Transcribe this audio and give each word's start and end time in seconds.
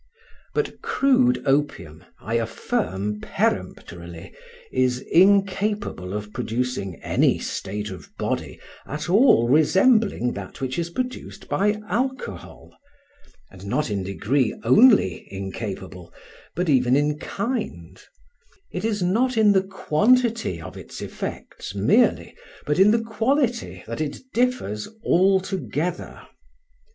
But 0.55 0.81
crude 0.81 1.43
opium, 1.45 2.03
I 2.19 2.33
affirm 2.33 3.21
peremptorily, 3.21 4.33
is 4.71 5.01
incapable 5.01 6.15
of 6.15 6.33
producing 6.33 6.95
any 7.03 7.37
state 7.37 7.91
of 7.91 8.09
body 8.17 8.59
at 8.87 9.11
all 9.11 9.47
resembling 9.47 10.33
that 10.33 10.59
which 10.59 10.79
is 10.79 10.89
produced 10.89 11.47
by 11.47 11.79
alcohol, 11.87 12.75
and 13.51 13.67
not 13.67 13.91
in 13.91 14.01
degree 14.03 14.55
only 14.63 15.27
incapable, 15.31 16.11
but 16.55 16.67
even 16.67 16.95
in 16.95 17.19
kind: 17.19 18.01
it 18.71 18.83
is 18.83 19.03
not 19.03 19.37
in 19.37 19.51
the 19.51 19.61
quantity 19.61 20.59
of 20.59 20.77
its 20.77 21.03
effects 21.03 21.75
merely, 21.75 22.35
but 22.65 22.79
in 22.79 22.89
the 22.89 23.03
quality, 23.03 23.83
that 23.85 24.01
it 24.01 24.17
differs 24.33 24.87
altogether. 25.05 26.23